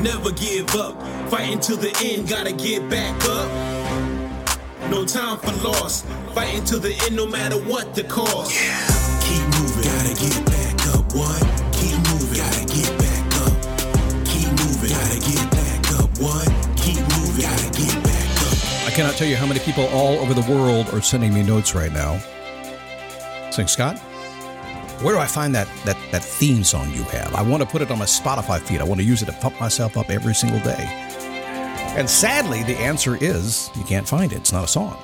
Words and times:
Never 0.00 0.32
give 0.32 0.74
up. 0.74 1.00
Fighting 1.28 1.60
till 1.60 1.76
the 1.76 1.92
end, 2.02 2.28
gotta 2.28 2.52
get 2.52 2.88
back 2.88 3.14
up. 3.28 3.50
No 4.90 5.04
time 5.04 5.38
for 5.38 5.52
loss. 5.66 6.02
Fighting 6.34 6.64
till 6.64 6.80
the 6.80 6.94
end, 7.04 7.16
no 7.16 7.26
matter 7.26 7.56
what 7.56 7.94
the 7.94 8.04
cost. 8.04 8.54
Yeah. 8.54 8.86
Keep 9.20 9.44
moving. 9.60 9.84
Gotta 9.84 10.14
get 10.14 10.44
back 10.46 10.86
up. 10.94 11.14
What? 11.14 11.40
Keep 11.72 11.96
moving. 12.10 12.38
Gotta 12.38 12.64
get 12.66 12.90
back 12.98 13.24
up. 13.42 13.54
Keep 14.26 14.48
moving. 14.60 14.90
Gotta 14.90 15.18
get 15.20 15.50
back 15.50 15.92
up. 16.00 16.10
What? 16.18 16.48
Keep 16.76 17.00
moving. 17.16 17.42
Gotta 17.42 17.70
get 17.72 18.02
back 18.02 18.42
up. 18.42 18.86
I 18.86 18.90
cannot 18.94 19.14
tell 19.14 19.28
you 19.28 19.36
how 19.36 19.46
many 19.46 19.60
people 19.60 19.84
all 19.88 20.18
over 20.18 20.34
the 20.34 20.52
world 20.52 20.88
are 20.92 21.02
sending 21.02 21.32
me 21.32 21.42
notes 21.42 21.74
right 21.74 21.92
now. 21.92 22.18
Saying, 23.50 23.68
Scott, 23.68 24.00
where 25.02 25.14
do 25.14 25.20
I 25.20 25.26
find 25.26 25.52
that, 25.54 25.68
that, 25.84 25.96
that 26.12 26.22
theme 26.22 26.62
song 26.62 26.90
you 26.92 27.02
have? 27.04 27.34
I 27.34 27.42
want 27.42 27.62
to 27.62 27.68
put 27.68 27.82
it 27.82 27.90
on 27.90 27.98
my 27.98 28.04
Spotify 28.04 28.60
feed. 28.60 28.80
I 28.80 28.84
want 28.84 29.00
to 29.00 29.06
use 29.06 29.20
it 29.20 29.26
to 29.26 29.32
pump 29.32 29.58
myself 29.58 29.96
up 29.96 30.10
every 30.10 30.34
single 30.34 30.60
day. 30.60 30.86
And 31.96 32.08
sadly, 32.08 32.62
the 32.62 32.76
answer 32.78 33.16
is 33.20 33.68
you 33.74 33.82
can't 33.82 34.06
find 34.06 34.32
it. 34.32 34.36
It's 34.36 34.52
not 34.52 34.64
a 34.64 34.68
song. 34.68 34.96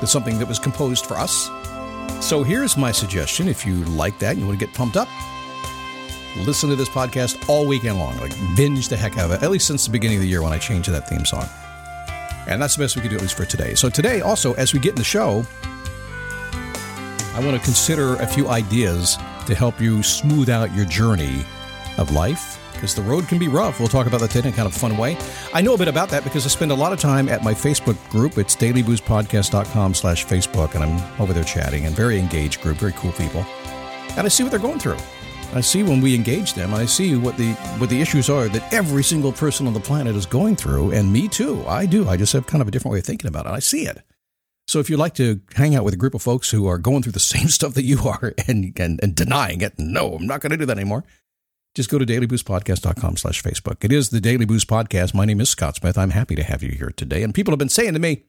It's 0.00 0.10
something 0.10 0.38
that 0.38 0.48
was 0.48 0.58
composed 0.58 1.04
for 1.04 1.14
us. 1.14 1.50
So 2.24 2.42
here's 2.42 2.76
my 2.76 2.90
suggestion. 2.90 3.48
If 3.48 3.66
you 3.66 3.84
like 3.84 4.18
that, 4.20 4.32
and 4.32 4.40
you 4.40 4.46
want 4.46 4.58
to 4.58 4.64
get 4.64 4.74
pumped 4.74 4.96
up, 4.96 5.08
listen 6.38 6.70
to 6.70 6.76
this 6.76 6.88
podcast 6.88 7.48
all 7.48 7.66
weekend 7.66 7.98
long. 7.98 8.16
Like 8.18 8.32
binge 8.56 8.88
the 8.88 8.96
heck 8.96 9.18
out 9.18 9.26
of 9.26 9.32
it, 9.32 9.42
at 9.42 9.50
least 9.50 9.66
since 9.66 9.84
the 9.84 9.92
beginning 9.92 10.16
of 10.16 10.22
the 10.22 10.28
year 10.28 10.42
when 10.42 10.52
I 10.52 10.58
changed 10.58 10.88
that 10.88 11.08
theme 11.08 11.24
song. 11.26 11.46
And 12.48 12.62
that's 12.62 12.76
the 12.76 12.82
best 12.82 12.96
we 12.96 13.02
can 13.02 13.10
do, 13.10 13.16
at 13.16 13.22
least 13.22 13.36
for 13.36 13.44
today. 13.44 13.74
So 13.74 13.90
today, 13.90 14.22
also, 14.22 14.54
as 14.54 14.72
we 14.72 14.80
get 14.80 14.90
in 14.90 14.96
the 14.96 15.04
show, 15.04 15.44
I 17.34 17.44
want 17.44 17.56
to 17.56 17.62
consider 17.64 18.16
a 18.16 18.26
few 18.26 18.48
ideas 18.48 19.16
to 19.46 19.54
help 19.54 19.80
you 19.80 20.02
smooth 20.02 20.48
out 20.48 20.74
your 20.74 20.86
journey 20.86 21.44
of 21.98 22.12
life 22.12 22.58
because 22.72 22.94
the 22.94 23.02
road 23.02 23.26
can 23.26 23.38
be 23.38 23.48
rough. 23.48 23.80
We'll 23.80 23.88
talk 23.88 24.06
about 24.06 24.20
that 24.20 24.30
today 24.30 24.48
in 24.48 24.54
a 24.54 24.56
kind 24.56 24.66
of 24.66 24.74
fun 24.74 24.96
way. 24.96 25.16
I 25.52 25.60
know 25.60 25.74
a 25.74 25.78
bit 25.78 25.88
about 25.88 26.08
that 26.10 26.22
because 26.22 26.46
I 26.46 26.48
spend 26.48 26.70
a 26.70 26.74
lot 26.74 26.92
of 26.92 27.00
time 27.00 27.28
at 27.28 27.42
my 27.42 27.52
Facebook 27.52 27.96
group. 28.10 28.38
It's 28.38 28.54
dailyboostpodcast.com 28.54 29.94
slash 29.94 30.24
Facebook, 30.24 30.74
and 30.74 30.84
I'm 30.84 31.20
over 31.20 31.32
there 31.32 31.44
chatting 31.44 31.86
and 31.86 31.94
very 31.94 32.18
engaged 32.18 32.60
group, 32.60 32.76
very 32.76 32.92
cool 32.92 33.12
people. 33.12 33.44
And 34.16 34.20
I 34.20 34.28
see 34.28 34.44
what 34.44 34.50
they're 34.50 34.60
going 34.60 34.78
through. 34.78 34.98
I 35.54 35.60
see 35.60 35.82
when 35.82 36.00
we 36.00 36.14
engage 36.14 36.54
them, 36.54 36.74
I 36.74 36.84
see 36.84 37.16
what 37.16 37.36
the 37.36 37.52
what 37.78 37.88
the 37.88 38.00
issues 38.00 38.28
are 38.28 38.48
that 38.48 38.72
every 38.72 39.02
single 39.02 39.32
person 39.32 39.66
on 39.66 39.72
the 39.72 39.80
planet 39.80 40.14
is 40.14 40.26
going 40.26 40.56
through, 40.56 40.92
and 40.92 41.10
me 41.12 41.26
too. 41.26 41.64
I 41.66 41.86
do. 41.86 42.08
I 42.08 42.16
just 42.16 42.32
have 42.34 42.46
kind 42.46 42.60
of 42.60 42.68
a 42.68 42.70
different 42.70 42.92
way 42.92 42.98
of 42.98 43.06
thinking 43.06 43.28
about 43.28 43.46
it. 43.46 43.52
I 43.52 43.60
see 43.60 43.86
it. 43.86 44.02
So 44.68 44.80
if 44.80 44.90
you'd 44.90 44.98
like 44.98 45.14
to 45.14 45.40
hang 45.54 45.74
out 45.74 45.82
with 45.82 45.94
a 45.94 45.96
group 45.96 46.14
of 46.14 46.20
folks 46.20 46.50
who 46.50 46.66
are 46.66 46.76
going 46.76 47.02
through 47.02 47.12
the 47.12 47.20
same 47.34 47.48
stuff 47.48 47.74
that 47.74 47.84
you 47.84 48.06
are 48.06 48.34
and, 48.46 48.78
and, 48.78 49.00
and 49.02 49.14
denying 49.16 49.62
it, 49.62 49.78
no, 49.78 50.14
I'm 50.14 50.26
not 50.26 50.40
going 50.40 50.50
to 50.50 50.58
do 50.58 50.66
that 50.66 50.76
anymore. 50.76 51.04
Just 51.74 51.90
go 51.90 51.98
to 51.98 52.04
dailyboostpodcast.com 52.06 53.16
slash 53.16 53.42
Facebook. 53.42 53.84
It 53.84 53.92
is 53.92 54.10
the 54.10 54.20
Daily 54.20 54.44
Boost 54.44 54.68
Podcast. 54.68 55.14
My 55.14 55.24
name 55.24 55.40
is 55.40 55.48
Scott 55.48 55.76
Smith. 55.76 55.96
I'm 55.96 56.10
happy 56.10 56.34
to 56.34 56.42
have 56.42 56.62
you 56.62 56.70
here 56.70 56.92
today. 56.96 57.22
And 57.22 57.34
people 57.34 57.52
have 57.52 57.58
been 57.58 57.68
saying 57.68 57.94
to 57.94 57.98
me, 57.98 58.24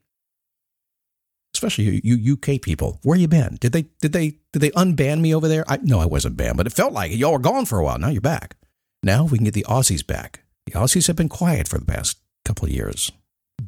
especially 1.53 1.85
you, 1.85 2.15
you 2.15 2.33
UK 2.33 2.61
people, 2.61 2.99
where 3.03 3.17
you 3.17 3.27
been? 3.27 3.57
Did 3.59 3.71
they 3.71 3.83
did 4.01 4.13
they 4.13 4.37
did 4.53 4.59
they 4.59 4.69
unban 4.71 5.19
me 5.19 5.33
over 5.33 5.47
there? 5.47 5.65
I 5.67 5.79
no, 5.81 5.99
I 5.99 6.05
wasn't 6.05 6.37
banned, 6.37 6.57
but 6.57 6.67
it 6.67 6.73
felt 6.73 6.93
like 6.93 7.11
it. 7.11 7.15
Y'all 7.15 7.31
were 7.33 7.39
gone 7.39 7.65
for 7.65 7.79
a 7.79 7.83
while. 7.83 7.97
Now 7.97 8.09
you're 8.09 8.21
back. 8.21 8.55
Now 9.01 9.25
we 9.25 9.39
can 9.39 9.45
get 9.45 9.55
the 9.55 9.65
Aussies 9.67 10.05
back. 10.05 10.43
The 10.67 10.73
Aussies 10.73 11.07
have 11.07 11.15
been 11.15 11.29
quiet 11.29 11.67
for 11.67 11.79
the 11.79 11.85
past 11.85 12.19
couple 12.45 12.65
of 12.65 12.71
years. 12.71 13.11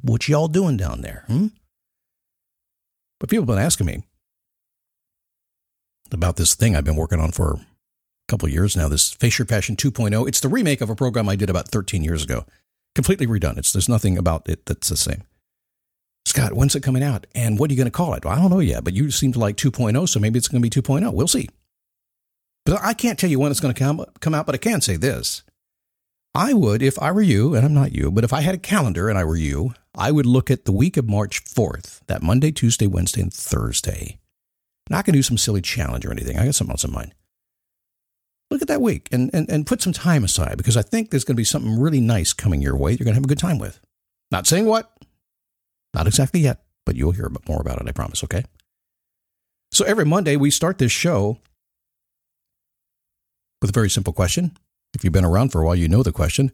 What 0.02 0.27
y'all 0.27 0.47
doing 0.47 0.77
down 0.77 1.02
there? 1.02 1.23
Hmm? 1.27 1.47
But 3.22 3.30
people 3.30 3.44
have 3.44 3.55
been 3.55 3.64
asking 3.64 3.86
me 3.86 4.03
about 6.11 6.38
this 6.38 6.55
thing 6.55 6.75
I've 6.75 6.83
been 6.83 6.95
working 6.95 7.19
on 7.19 7.31
for 7.31 7.53
a 7.53 7.59
couple 8.27 8.50
years 8.50 8.75
now, 8.75 8.89
this 8.89 9.14
Face 9.14 9.38
Your 9.38 9.45
Passion 9.45 9.75
2.0. 9.75 10.27
It's 10.27 10.39
the 10.39 10.50
remake 10.50 10.81
of 10.81 10.89
a 10.89 10.95
program 10.95 11.30
I 11.30 11.36
did 11.36 11.47
about 11.47 11.67
13 11.67 12.03
years 12.03 12.23
ago. 12.23 12.45
Completely 12.95 13.27
redone. 13.27 13.59
It's, 13.59 13.72
there's 13.72 13.88
nothing 13.88 14.17
about 14.17 14.49
it 14.49 14.66
that's 14.66 14.89
the 14.89 14.97
same. 14.97 15.22
Scott, 16.25 16.53
when's 16.53 16.75
it 16.75 16.81
coming 16.81 17.03
out? 17.03 17.27
And 17.36 17.59
what 17.59 17.69
are 17.69 17.73
you 17.73 17.77
going 17.77 17.86
to 17.86 17.92
call 17.92 18.15
it? 18.15 18.26
Well, 18.26 18.33
I 18.33 18.42
don't 18.42 18.49
know 18.49 18.59
yet, 18.59 18.83
but 18.83 18.93
you 18.93 19.11
seem 19.11 19.33
to 19.33 19.39
like 19.39 19.55
2.0, 19.55 20.09
so 20.09 20.20
maybe 20.20 20.39
it's 20.39 20.48
going 20.48 20.64
to 20.64 20.67
be 20.67 20.82
2.0. 20.82 21.14
We'll 21.14 21.27
see. 21.27 21.48
But 22.65 22.82
I 22.82 22.95
can't 22.95 23.20
tell 23.20 23.30
you 23.30 23.39
when 23.39 23.52
it's 23.52 23.59
going 23.59 23.73
to 23.73 23.80
come, 23.80 24.03
come 24.20 24.33
out, 24.33 24.48
but 24.48 24.55
I 24.55 24.58
can 24.58 24.82
say 24.82 24.95
this. 24.95 25.43
I 26.33 26.53
would, 26.53 26.82
if 26.82 26.98
I 26.99 27.11
were 27.11 27.21
you, 27.21 27.53
and 27.53 27.64
I'm 27.64 27.73
not 27.76 27.93
you, 27.93 28.09
but 28.09 28.23
if 28.23 28.33
I 28.33 28.42
had 28.42 28.55
a 28.55 28.59
calendar 28.59 29.09
and 29.09 29.17
I 29.20 29.26
were 29.26 29.38
you, 29.38 29.76
I 29.95 30.11
would 30.11 30.25
look 30.25 30.49
at 30.49 30.65
the 30.65 30.71
week 30.71 30.97
of 30.97 31.09
March 31.09 31.43
4th, 31.43 32.02
that 32.07 32.23
Monday, 32.23 32.52
Tuesday, 32.52 32.87
Wednesday, 32.87 33.21
and 33.21 33.33
Thursday. 33.33 34.19
Not 34.89 35.05
going 35.05 35.13
to 35.13 35.19
do 35.19 35.23
some 35.23 35.37
silly 35.37 35.61
challenge 35.61 36.05
or 36.05 36.11
anything. 36.11 36.37
I 36.37 36.45
got 36.45 36.55
something 36.55 36.73
else 36.73 36.83
in 36.83 36.91
mind. 36.91 37.13
Look 38.49 38.61
at 38.61 38.67
that 38.67 38.81
week 38.81 39.07
and, 39.11 39.29
and, 39.33 39.49
and 39.49 39.65
put 39.65 39.81
some 39.81 39.93
time 39.93 40.23
aside 40.23 40.57
because 40.57 40.75
I 40.75 40.81
think 40.81 41.09
there's 41.09 41.23
going 41.23 41.35
to 41.35 41.39
be 41.39 41.45
something 41.45 41.79
really 41.79 42.02
nice 42.02 42.33
coming 42.33 42.61
your 42.61 42.75
way 42.75 42.91
you're 42.91 43.05
going 43.05 43.13
to 43.13 43.15
have 43.15 43.23
a 43.23 43.27
good 43.27 43.39
time 43.39 43.59
with. 43.59 43.79
Not 44.29 44.47
saying 44.47 44.65
what, 44.65 44.91
not 45.93 46.08
exactly 46.08 46.41
yet, 46.41 46.63
but 46.85 46.95
you'll 46.95 47.11
hear 47.11 47.31
more 47.47 47.61
about 47.61 47.79
it, 47.81 47.87
I 47.87 47.91
promise, 47.91 48.23
okay? 48.23 48.43
So 49.71 49.85
every 49.85 50.05
Monday, 50.05 50.35
we 50.35 50.52
start 50.52 50.77
this 50.77 50.91
show 50.91 51.37
with 53.61 53.69
a 53.69 53.73
very 53.73 53.89
simple 53.89 54.11
question. 54.11 54.58
If 54.93 55.03
you've 55.03 55.13
been 55.13 55.25
around 55.25 55.49
for 55.49 55.61
a 55.61 55.65
while, 55.65 55.75
you 55.75 55.87
know 55.87 56.03
the 56.03 56.11
question. 56.11 56.52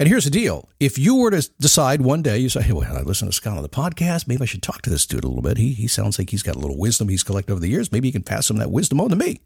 And 0.00 0.08
here's 0.08 0.24
the 0.24 0.30
deal. 0.30 0.66
If 0.80 0.98
you 0.98 1.16
were 1.16 1.30
to 1.30 1.46
decide 1.60 2.00
one 2.00 2.22
day, 2.22 2.38
you 2.38 2.48
say, 2.48 2.62
hey, 2.62 2.72
well, 2.72 2.96
I 2.96 3.02
listen 3.02 3.28
to 3.28 3.34
Scott 3.34 3.58
on 3.58 3.62
the 3.62 3.68
podcast. 3.68 4.26
Maybe 4.26 4.40
I 4.40 4.46
should 4.46 4.62
talk 4.62 4.80
to 4.82 4.88
this 4.88 5.04
dude 5.04 5.24
a 5.24 5.28
little 5.28 5.42
bit. 5.42 5.58
He, 5.58 5.74
he 5.74 5.86
sounds 5.86 6.18
like 6.18 6.30
he's 6.30 6.42
got 6.42 6.56
a 6.56 6.58
little 6.58 6.78
wisdom 6.78 7.10
he's 7.10 7.22
collected 7.22 7.52
over 7.52 7.60
the 7.60 7.68
years. 7.68 7.92
Maybe 7.92 8.08
he 8.08 8.12
can 8.12 8.22
pass 8.22 8.46
some 8.46 8.56
of 8.56 8.62
that 8.62 8.70
wisdom 8.70 8.98
on 8.98 9.10
to 9.10 9.16
me. 9.16 9.42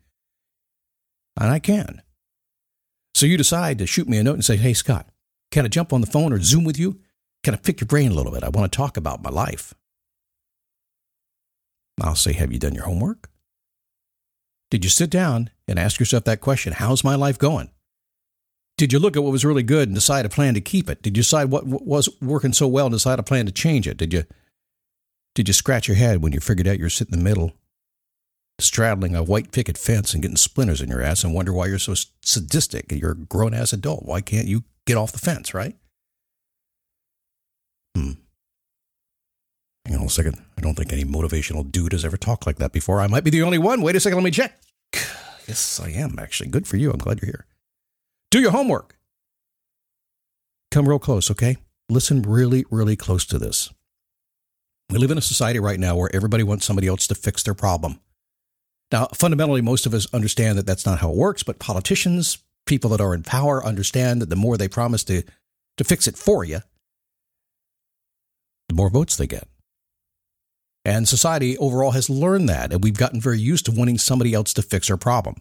And 1.40 1.50
I 1.50 1.58
can. 1.58 2.02
So 3.16 3.26
you 3.26 3.36
decide 3.36 3.78
to 3.78 3.86
shoot 3.86 4.08
me 4.08 4.16
a 4.16 4.22
note 4.22 4.34
and 4.34 4.44
say, 4.44 4.56
hey, 4.56 4.74
Scott, 4.74 5.08
can 5.50 5.64
I 5.64 5.68
jump 5.68 5.92
on 5.92 6.00
the 6.00 6.06
phone 6.06 6.32
or 6.32 6.40
Zoom 6.40 6.62
with 6.62 6.78
you? 6.78 7.00
Can 7.42 7.54
I 7.54 7.56
pick 7.56 7.80
your 7.80 7.88
brain 7.88 8.12
a 8.12 8.14
little 8.14 8.30
bit? 8.30 8.44
I 8.44 8.48
want 8.48 8.70
to 8.70 8.76
talk 8.76 8.96
about 8.96 9.24
my 9.24 9.30
life. 9.30 9.74
I'll 12.00 12.14
say, 12.14 12.32
have 12.32 12.52
you 12.52 12.60
done 12.60 12.76
your 12.76 12.84
homework? 12.84 13.28
Did 14.70 14.84
you 14.84 14.90
sit 14.90 15.10
down 15.10 15.50
and 15.66 15.80
ask 15.80 15.98
yourself 15.98 16.22
that 16.24 16.40
question? 16.40 16.74
How's 16.74 17.02
my 17.02 17.16
life 17.16 17.40
going? 17.40 17.70
Did 18.84 18.92
you 18.92 18.98
look 18.98 19.16
at 19.16 19.22
what 19.22 19.32
was 19.32 19.46
really 19.46 19.62
good 19.62 19.88
and 19.88 19.94
decide 19.94 20.26
a 20.26 20.28
plan 20.28 20.52
to 20.52 20.60
keep 20.60 20.90
it? 20.90 21.00
Did 21.00 21.16
you 21.16 21.22
decide 21.22 21.44
what 21.44 21.64
was 21.64 22.06
working 22.20 22.52
so 22.52 22.68
well 22.68 22.84
and 22.84 22.94
decide 22.94 23.18
a 23.18 23.22
plan 23.22 23.46
to 23.46 23.50
change 23.50 23.88
it? 23.88 23.96
Did 23.96 24.12
you 24.12 24.24
did 25.34 25.48
you 25.48 25.54
scratch 25.54 25.88
your 25.88 25.96
head 25.96 26.22
when 26.22 26.34
you 26.34 26.40
figured 26.40 26.68
out 26.68 26.78
you're 26.78 26.90
sitting 26.90 27.14
in 27.14 27.20
the 27.20 27.24
middle, 27.24 27.54
straddling 28.58 29.16
a 29.16 29.22
white 29.22 29.52
picket 29.52 29.78
fence 29.78 30.12
and 30.12 30.20
getting 30.20 30.36
splinters 30.36 30.82
in 30.82 30.90
your 30.90 31.00
ass 31.00 31.24
and 31.24 31.32
wonder 31.32 31.50
why 31.50 31.64
you're 31.64 31.78
so 31.78 31.94
sadistic? 32.20 32.92
and 32.92 33.00
You're 33.00 33.12
a 33.12 33.16
grown 33.16 33.54
ass 33.54 33.72
adult. 33.72 34.04
Why 34.04 34.20
can't 34.20 34.48
you 34.48 34.64
get 34.86 34.98
off 34.98 35.12
the 35.12 35.18
fence, 35.18 35.54
right? 35.54 35.76
Hmm. 37.96 38.10
Hang 39.86 39.96
on 39.96 40.04
a 40.04 40.10
second. 40.10 40.44
I 40.58 40.60
don't 40.60 40.74
think 40.74 40.92
any 40.92 41.04
motivational 41.04 41.72
dude 41.72 41.92
has 41.92 42.04
ever 42.04 42.18
talked 42.18 42.46
like 42.46 42.56
that 42.56 42.72
before. 42.72 43.00
I 43.00 43.06
might 43.06 43.24
be 43.24 43.30
the 43.30 43.44
only 43.44 43.56
one. 43.56 43.80
Wait 43.80 43.96
a 43.96 44.00
second. 44.00 44.18
Let 44.18 44.24
me 44.24 44.30
check. 44.30 44.60
Yes, 45.48 45.78
I 45.78 45.88
am 45.90 46.18
actually. 46.18 46.50
Good 46.50 46.66
for 46.66 46.76
you. 46.76 46.90
I'm 46.90 46.96
glad 46.96 47.20
you're 47.20 47.26
here. 47.26 47.46
Do 48.34 48.40
your 48.40 48.50
homework. 48.50 48.96
Come 50.72 50.88
real 50.88 50.98
close, 50.98 51.30
okay? 51.30 51.56
Listen 51.88 52.22
really, 52.22 52.64
really 52.68 52.96
close 52.96 53.24
to 53.26 53.38
this. 53.38 53.72
We 54.90 54.98
live 54.98 55.12
in 55.12 55.18
a 55.18 55.20
society 55.20 55.60
right 55.60 55.78
now 55.78 55.94
where 55.94 56.10
everybody 56.12 56.42
wants 56.42 56.66
somebody 56.66 56.88
else 56.88 57.06
to 57.06 57.14
fix 57.14 57.44
their 57.44 57.54
problem. 57.54 58.00
Now, 58.90 59.06
fundamentally, 59.14 59.60
most 59.60 59.86
of 59.86 59.94
us 59.94 60.12
understand 60.12 60.58
that 60.58 60.66
that's 60.66 60.84
not 60.84 60.98
how 60.98 61.10
it 61.10 61.16
works, 61.16 61.44
but 61.44 61.60
politicians, 61.60 62.38
people 62.66 62.90
that 62.90 63.00
are 63.00 63.14
in 63.14 63.22
power, 63.22 63.64
understand 63.64 64.20
that 64.20 64.30
the 64.30 64.34
more 64.34 64.56
they 64.56 64.66
promise 64.66 65.04
to, 65.04 65.22
to 65.76 65.84
fix 65.84 66.08
it 66.08 66.18
for 66.18 66.42
you, 66.42 66.58
the 68.68 68.74
more 68.74 68.90
votes 68.90 69.16
they 69.16 69.28
get. 69.28 69.46
And 70.84 71.08
society 71.08 71.56
overall 71.58 71.92
has 71.92 72.10
learned 72.10 72.48
that, 72.48 72.72
and 72.72 72.82
we've 72.82 72.98
gotten 72.98 73.20
very 73.20 73.38
used 73.38 73.66
to 73.66 73.70
wanting 73.70 73.98
somebody 73.98 74.34
else 74.34 74.52
to 74.54 74.62
fix 74.62 74.90
our 74.90 74.96
problem. 74.96 75.36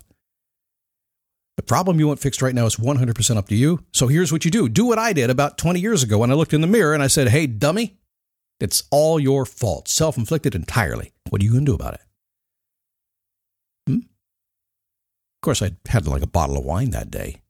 The 1.56 1.64
problem 1.64 2.00
you 2.00 2.08
want 2.08 2.20
fixed 2.20 2.42
right 2.42 2.56
now 2.56 2.66
is 2.66 2.78
100% 2.78 3.38
up 3.38 3.48
to 3.50 3.56
you. 3.56 3.84
So 3.92 4.08
here's 4.08 4.32
what 4.32 4.44
you 4.44 4.52
do 4.52 4.68
do 4.68 4.86
what 4.86 4.98
I 4.98 5.14
did 5.14 5.30
about 5.30 5.58
20 5.58 5.80
years 5.80 6.02
ago 6.02 6.18
when 6.18 6.32
I 6.32 6.34
looked 6.34 6.54
in 6.54 6.62
the 6.62 6.68
mirror 6.68 6.94
and 6.94 7.04
I 7.04 7.08
said, 7.08 7.30
Hey, 7.30 7.46
dummy, 7.46 7.98
it's 8.60 8.84
all 8.90 9.20
your 9.20 9.46
fault, 9.46 9.88
self 9.88 10.18
inflicted 10.18 10.56
entirely. 10.56 11.12
What 11.30 11.42
are 11.42 11.46
you 11.46 11.52
going 11.52 11.66
to 11.66 11.72
do 11.72 11.76
about 11.76 11.96
it? 11.96 12.02
Hmm? 13.88 13.98
Of 13.98 15.42
course, 15.42 15.62
I 15.62 15.72
had 15.88 16.08
like 16.08 16.24
a 16.24 16.28
bottle 16.28 16.58
of 16.58 16.66
wine 16.66 16.90
that 16.92 17.12
day. 17.12 17.42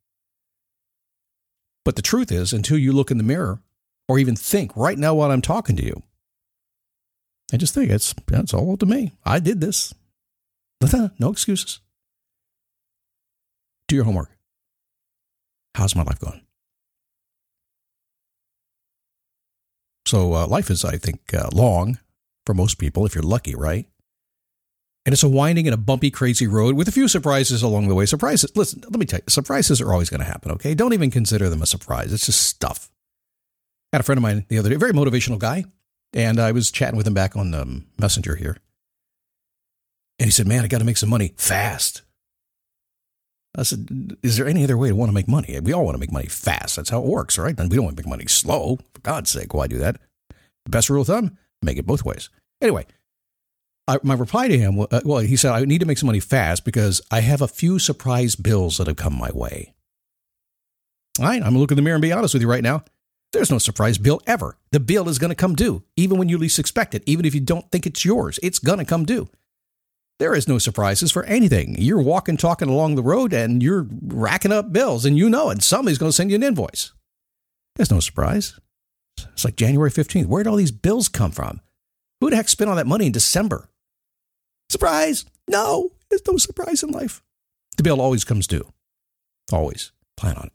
But 1.86 1.96
the 1.96 2.02
truth 2.02 2.32
is, 2.32 2.54
until 2.54 2.78
you 2.78 2.94
look 2.94 3.12
in 3.12 3.18
the 3.18 3.24
mirror 3.24 3.62
or 4.08 4.20
even 4.20 4.36
think 4.36 4.76
right 4.76 4.98
now 4.98 5.14
while 5.14 5.32
I'm 5.32 5.42
talking 5.42 5.76
to 5.78 5.86
you, 5.86 6.04
I 7.54 7.58
just 7.58 7.74
think 7.74 7.90
it's, 7.90 8.16
it's 8.32 8.54
all 8.54 8.74
up 8.74 8.80
to 8.80 8.86
me. 8.86 9.12
I 9.26 9.40
did 9.40 9.62
this. 9.62 9.94
no 11.20 11.30
excuses 11.30 11.80
do 13.88 13.96
your 13.96 14.06
homework. 14.06 14.30
How's 15.76 15.96
my 15.96 16.04
life 16.04 16.20
going? 16.20 16.42
So, 20.06 20.34
uh, 20.34 20.48
life 20.48 20.70
is, 20.70 20.86
I 20.86 20.98
think, 20.98 21.34
uh, 21.34 21.50
long 21.54 21.98
for 22.46 22.54
most 22.54 22.78
people, 22.78 23.06
if 23.06 23.16
you're 23.16 23.24
lucky, 23.24 23.56
right? 23.56 23.88
And 25.06 25.12
it's 25.12 25.24
a 25.24 25.30
winding 25.30 25.68
and 25.68 25.74
a 25.74 25.78
bumpy, 25.78 26.12
crazy 26.12 26.48
road 26.48 26.76
with 26.76 26.88
a 26.88 26.92
few 26.92 27.08
surprises 27.08 27.62
along 27.62 27.88
the 27.88 27.96
way. 27.96 28.06
Surprises, 28.06 28.56
listen, 28.56 28.82
let 28.84 29.00
me 29.00 29.06
tell 29.06 29.20
you, 29.20 29.30
surprises 29.30 29.82
are 29.82 29.92
always 29.92 30.10
going 30.10 30.22
to 30.22 30.26
happen, 30.26 30.52
okay? 30.52 30.76
Don't 30.76 30.94
even 30.94 31.12
consider 31.12 31.50
them 31.50 31.62
a 31.62 31.66
surprise. 31.66 32.14
It's 32.14 32.26
just 32.26 32.42
stuff. 32.42 32.90
I 33.92 33.98
had 33.98 34.02
a 34.02 34.04
friend 34.04 34.18
of 34.18 34.22
mine 34.22 34.46
the 34.48 34.58
other 34.60 34.70
day, 34.70 34.76
very 34.76 34.94
motivational 34.94 35.40
guy, 35.40 35.66
and 36.14 36.40
I 36.40 36.52
was 36.52 36.72
chatting 36.72 36.98
with 36.98 37.08
him 37.08 37.14
back 37.14 37.36
on 37.36 37.54
um, 37.54 37.88
Messenger 37.98 38.36
here. 38.36 38.58
And 40.20 40.28
he 40.28 40.32
said, 40.32 40.48
Man, 40.48 40.64
I 40.64 40.68
got 40.68 40.80
to 40.80 40.86
make 40.86 40.98
some 40.98 41.10
money 41.10 41.34
fast. 41.38 42.04
I 43.56 43.64
said, 43.64 44.18
Is 44.24 44.38
there 44.38 44.48
any 44.48 44.64
other 44.64 44.78
way 44.78 44.90
to 44.90 44.96
want 44.96 45.10
to 45.10 45.14
make 45.14 45.28
money? 45.28 45.60
We 45.60 45.74
all 45.74 45.86
want 45.86 45.96
to 45.96 46.00
make 46.00 46.12
money 46.12 46.28
fast. 46.28 46.76
That's 46.76 46.90
how 46.90 47.00
it 47.00 47.08
works, 47.08 47.38
right? 47.38 47.58
And 47.58 47.70
we 47.70 47.76
don't 47.76 47.86
want 47.86 47.98
to 47.98 48.04
make 48.04 48.10
money 48.10 48.26
slow. 48.28 48.80
For 48.94 49.02
God's 49.02 49.30
sake, 49.30 49.54
why 49.54 49.68
do 49.68 49.78
that? 49.78 49.98
Best 50.68 50.90
rule 50.90 51.02
of 51.02 51.08
thumb 51.08 51.38
make 51.62 51.78
it 51.78 51.86
both 51.86 52.06
ways. 52.06 52.30
Anyway, 52.62 52.86
I, 53.88 54.00
my 54.04 54.14
reply 54.14 54.48
to 54.48 54.58
him, 54.58 54.80
uh, 54.80 55.02
well, 55.04 55.20
he 55.20 55.36
said, 55.36 55.52
I 55.52 55.64
need 55.66 55.80
to 55.80 55.86
make 55.86 55.98
some 55.98 56.08
money 56.08 56.20
fast 56.20 56.66
because 56.66 57.02
I 57.12 57.22
have 57.22 57.42
a 57.42 57.48
few 57.48 57.80
surprise 57.80 58.36
bills 58.36 58.78
that 58.78 58.88
have 58.88 58.96
come 58.96 59.18
my 59.18 59.32
way. 59.32 59.74
All 61.20 61.26
right, 61.26 61.36
I'm 61.36 61.42
going 61.42 61.54
to 61.54 61.60
look 61.60 61.72
in 61.72 61.76
the 61.76 61.82
mirror 61.82 61.96
and 61.96 62.02
be 62.02 62.12
honest 62.12 62.34
with 62.34 62.42
you 62.42 62.50
right 62.50 62.64
now. 62.64 62.84
There's 63.34 63.52
no 63.52 63.58
surprise 63.58 63.98
bill 63.98 64.22
ever. 64.28 64.58
The 64.72 64.80
bill 64.80 65.10
is 65.10 65.20
going 65.20 65.30
to 65.30 65.36
come 65.36 65.56
due, 65.56 65.84
even 65.96 66.18
when 66.18 66.30
you 66.30 66.38
least 66.38 66.60
expect 66.60 66.96
it, 66.96 67.04
even 67.06 67.26
if 67.26 67.34
you 67.34 67.42
don't 67.42 67.70
think 67.72 67.86
it's 67.86 68.06
yours. 68.06 68.40
It's 68.42 68.60
going 68.60 68.80
to 68.80 68.86
come 68.86 69.06
due. 69.06 69.28
There 70.20 70.36
is 70.36 70.48
no 70.48 70.58
surprises 70.60 71.12
for 71.12 71.24
anything. 71.24 71.76
You're 71.80 72.02
walking, 72.02 72.38
talking 72.38 72.70
along 72.70 72.96
the 72.96 73.04
road, 73.04 73.34
and 73.34 73.64
you're 73.64 73.88
racking 74.04 74.52
up 74.52 74.72
bills, 74.72 75.06
and 75.06 75.18
you 75.18 75.30
know 75.30 75.50
it. 75.50 75.64
Somebody's 75.64 75.98
going 75.98 76.12
to 76.12 76.16
send 76.16 76.30
you 76.30 76.36
an 76.36 76.44
invoice. 76.44 76.94
There's 77.76 77.92
no 77.92 78.00
surprise. 78.00 78.60
It's 79.18 79.44
like 79.44 79.56
January 79.56 79.90
15th. 79.90 80.28
Where'd 80.28 80.48
all 80.48 80.56
these 80.56 80.72
bills 80.72 81.08
come 81.08 81.32
from? 81.32 81.62
Who 82.22 82.30
the 82.30 82.36
heck 82.36 82.48
spent 82.48 82.70
all 82.70 82.76
that 82.76 82.88
money 82.88 83.08
in 83.08 83.12
December? 83.12 83.70
Surprise! 84.70 85.26
No, 85.48 85.92
there's 86.10 86.26
no 86.26 86.38
surprise 86.38 86.84
in 86.84 86.92
life. 86.92 87.22
The 87.78 87.84
bill 87.84 88.00
always 88.00 88.24
comes 88.24 88.48
due. 88.48 88.72
Always. 89.52 89.92
Plan 90.16 90.38
on 90.38 90.46
it. 90.46 90.54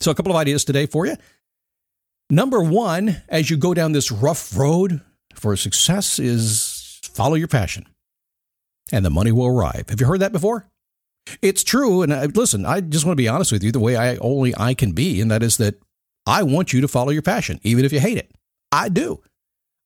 So, 0.00 0.10
a 0.10 0.14
couple 0.14 0.32
of 0.32 0.36
ideas 0.36 0.64
today 0.64 0.86
for 0.86 1.06
you. 1.06 1.16
Number 2.30 2.62
one, 2.62 3.22
as 3.28 3.50
you 3.50 3.56
go 3.56 3.74
down 3.74 3.92
this 3.92 4.12
rough 4.12 4.56
road 4.56 5.00
for 5.34 5.56
success, 5.56 6.18
is 6.18 7.00
follow 7.02 7.34
your 7.34 7.48
passion 7.48 7.86
and 8.92 9.04
the 9.04 9.10
money 9.10 9.32
will 9.32 9.46
arrive. 9.46 9.88
Have 9.88 10.00
you 10.00 10.06
heard 10.06 10.20
that 10.20 10.32
before? 10.32 10.66
It's 11.40 11.64
true. 11.64 12.02
And 12.02 12.12
I, 12.12 12.26
listen, 12.26 12.66
I 12.66 12.80
just 12.80 13.04
want 13.04 13.16
to 13.16 13.22
be 13.22 13.28
honest 13.28 13.52
with 13.52 13.64
you 13.64 13.72
the 13.72 13.80
way 13.80 13.96
I 13.96 14.16
only 14.16 14.54
I 14.56 14.74
can 14.74 14.92
be, 14.92 15.20
and 15.20 15.30
that 15.30 15.42
is 15.42 15.56
that 15.56 15.82
I 16.26 16.42
want 16.42 16.72
you 16.72 16.80
to 16.80 16.88
follow 16.88 17.10
your 17.10 17.22
passion, 17.22 17.58
even 17.62 17.84
if 17.84 17.92
you 17.92 18.00
hate 18.00 18.18
it. 18.18 18.30
I 18.70 18.88
do. 18.88 19.22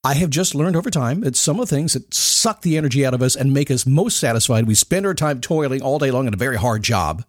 I 0.05 0.15
have 0.15 0.31
just 0.31 0.55
learned 0.55 0.77
over 0.77 0.91
time 0.91 1.23
that 1.23 1.37
some 1.37 1.59
of 1.59 1.69
the 1.69 1.75
things 1.75 1.95
that 1.95 2.15
suck 2.15 2.63
the 2.63 2.77
energy 2.77 3.05
out 3.05 3.15
of 3.15 3.23
us 3.23 3.35
and 3.35 3.53
make 3.53 3.71
us 3.71 3.87
most 3.87 4.19
satisfied, 4.19 4.67
we 4.67 4.75
spend 4.75 5.05
our 5.05 5.15
time 5.15 5.41
toiling 5.41 5.83
all 5.83 5.99
day 5.99 6.11
long 6.11 6.27
in 6.27 6.35
a 6.35 6.37
very 6.37 6.57
hard 6.57 6.83
job, 6.83 7.25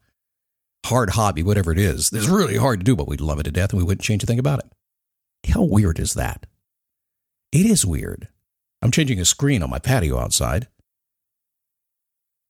hard 0.86 1.12
hobby, 1.12 1.42
whatever 1.42 1.72
it 1.72 1.80
is. 1.80 2.12
It's 2.14 2.28
really 2.28 2.58
hard 2.58 2.82
to 2.82 2.84
do, 2.84 2.96
but 2.96 3.08
we 3.08 3.18
love 3.18 3.40
it 3.40 3.44
to 3.44 3.52
death 3.52 3.72
and 3.72 3.80
we 3.80 3.84
wouldn't 3.86 4.04
change 4.04 4.24
a 4.24 4.28
thing 4.28 4.40
about 4.40 4.60
it. 4.60 5.52
How 5.52 5.64
weird 5.64 6.00
is 6.00 6.14
that? 6.14 6.46
It 7.52 7.66
is 7.66 7.86
weird. 7.86 8.28
I'm 8.82 8.92
changing 8.92 9.20
a 9.20 9.26
screen 9.26 9.64
on 9.64 9.70
my 9.70 9.80
patio 9.80 10.20
outside. 10.20 10.68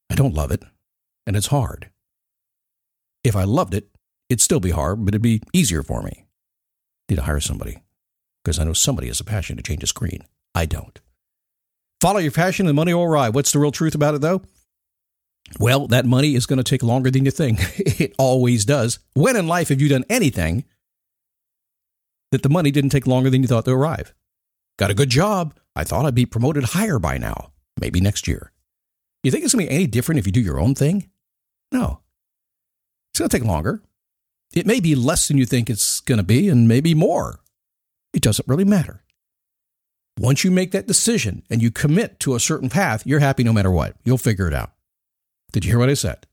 I 0.09 0.15
don't 0.15 0.33
love 0.33 0.51
it, 0.51 0.63
and 1.25 1.35
it's 1.35 1.47
hard. 1.47 1.89
If 3.23 3.35
I 3.35 3.43
loved 3.43 3.73
it, 3.73 3.89
it'd 4.29 4.41
still 4.41 4.59
be 4.59 4.71
hard, 4.71 5.03
but 5.03 5.13
it'd 5.13 5.21
be 5.21 5.41
easier 5.53 5.83
for 5.83 6.01
me. 6.01 6.25
Need 7.09 7.17
to 7.17 7.23
hire 7.23 7.39
somebody 7.39 7.83
because 8.43 8.59
I 8.59 8.63
know 8.63 8.73
somebody 8.73 9.07
has 9.07 9.19
a 9.19 9.25
passion 9.25 9.57
to 9.57 9.63
change 9.63 9.83
a 9.83 9.87
screen. 9.87 10.21
I 10.55 10.65
don't. 10.65 10.99
Follow 11.99 12.19
your 12.19 12.31
passion 12.31 12.67
and 12.67 12.75
money 12.75 12.93
will 12.93 13.03
arrive. 13.03 13.35
What's 13.35 13.51
the 13.51 13.59
real 13.59 13.71
truth 13.71 13.95
about 13.95 14.15
it, 14.15 14.21
though? 14.21 14.41
Well, 15.59 15.87
that 15.87 16.05
money 16.05 16.35
is 16.35 16.45
going 16.45 16.57
to 16.57 16.63
take 16.63 16.83
longer 16.83 17.09
than 17.09 17.25
you 17.25 17.31
think. 17.31 17.59
it 17.99 18.13
always 18.17 18.65
does. 18.65 18.99
When 19.13 19.35
in 19.35 19.47
life 19.47 19.69
have 19.69 19.81
you 19.81 19.89
done 19.89 20.05
anything 20.09 20.65
that 22.31 22.43
the 22.43 22.49
money 22.49 22.71
didn't 22.71 22.91
take 22.91 23.07
longer 23.07 23.29
than 23.29 23.41
you 23.41 23.47
thought 23.47 23.65
to 23.65 23.71
arrive? 23.71 24.13
Got 24.77 24.91
a 24.91 24.95
good 24.95 25.09
job. 25.09 25.57
I 25.75 25.83
thought 25.83 26.05
I'd 26.05 26.15
be 26.15 26.25
promoted 26.25 26.63
higher 26.65 26.99
by 26.99 27.17
now. 27.17 27.51
Maybe 27.79 27.99
next 27.99 28.27
year. 28.27 28.51
You 29.27 29.31
think 29.31 29.43
it's 29.43 29.53
going 29.53 29.65
to 29.65 29.69
be 29.69 29.75
any 29.75 29.87
different 29.87 30.19
if 30.19 30.25
you 30.25 30.31
do 30.31 30.39
your 30.39 30.57
own 30.57 30.73
thing? 30.73 31.09
No. 31.69 31.99
It's 33.11 33.19
going 33.19 33.27
to 33.27 33.37
take 33.37 33.45
longer. 33.45 33.83
It 34.55 34.65
may 34.65 34.79
be 34.79 34.95
less 34.95 35.27
than 35.27 35.37
you 35.37 35.45
think 35.45 35.69
it's 35.69 35.99
going 35.99 36.17
to 36.17 36.23
be, 36.23 36.47
and 36.47 36.65
maybe 36.65 36.95
more. 36.95 37.41
It 38.13 38.21
doesn't 38.21 38.47
really 38.47 38.63
matter. 38.63 39.03
Once 40.17 40.45
you 40.45 40.49
make 40.49 40.71
that 40.71 40.87
decision 40.87 41.43
and 41.49 41.61
you 41.61 41.71
commit 41.71 42.21
to 42.21 42.35
a 42.35 42.39
certain 42.39 42.69
path, 42.69 43.05
you're 43.05 43.19
happy 43.19 43.43
no 43.43 43.51
matter 43.51 43.69
what. 43.69 43.97
You'll 44.05 44.17
figure 44.17 44.47
it 44.47 44.53
out. 44.53 44.71
Did 45.51 45.65
you 45.65 45.71
hear 45.71 45.79
what 45.79 45.89
I 45.89 45.95
said? 45.95 46.25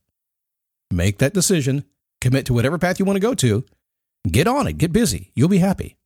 Make 0.89 1.19
that 1.19 1.35
decision, 1.35 1.83
commit 2.21 2.47
to 2.47 2.55
whatever 2.55 2.79
path 2.79 3.01
you 3.01 3.05
want 3.05 3.17
to 3.17 3.21
go 3.21 3.35
to, 3.35 3.65
get 4.31 4.47
on 4.47 4.69
it, 4.69 4.79
get 4.79 4.93
busy. 4.93 5.33
You'll 5.35 5.49
be 5.49 5.59
happy. 5.59 5.97